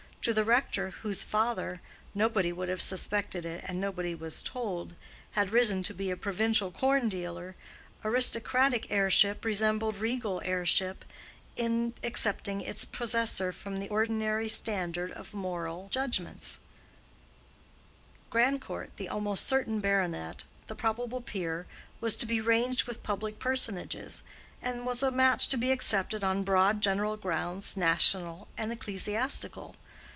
To 0.25 0.35
the 0.35 0.43
rector, 0.43 0.91
whose 0.91 1.23
father 1.23 1.81
(nobody 2.13 2.53
would 2.53 2.69
have 2.69 2.79
suspected 2.79 3.43
it, 3.43 3.63
and 3.65 3.81
nobody 3.81 4.13
was 4.13 4.43
told) 4.43 4.93
had 5.31 5.49
risen 5.49 5.81
to 5.81 5.95
be 5.95 6.11
a 6.11 6.15
provincial 6.15 6.69
corn 6.69 7.09
dealer, 7.09 7.55
aristocratic 8.05 8.91
heirship 8.91 9.43
resembled 9.43 9.97
regal 9.97 10.39
heirship 10.45 11.05
in 11.55 11.95
excepting 12.03 12.61
its 12.61 12.85
possessor 12.85 13.51
from 13.51 13.79
the 13.79 13.89
ordinary 13.89 14.47
standard 14.47 15.11
of 15.13 15.33
moral 15.33 15.87
judgments, 15.89 16.59
Grandcourt, 18.29 18.95
the 18.97 19.09
almost 19.09 19.47
certain 19.47 19.79
baronet, 19.79 20.43
the 20.67 20.75
probable 20.75 21.21
peer, 21.21 21.65
was 21.99 22.15
to 22.17 22.27
be 22.27 22.39
ranged 22.39 22.83
with 22.85 23.01
public 23.01 23.39
personages, 23.39 24.21
and 24.61 24.85
was 24.85 25.01
a 25.01 25.09
match 25.09 25.47
to 25.47 25.57
be 25.57 25.71
accepted 25.71 26.23
on 26.23 26.43
broad 26.43 26.79
general 26.79 27.17
grounds 27.17 27.75
national 27.75 28.47
and 28.55 28.71
ecclesiastical. 28.71 29.75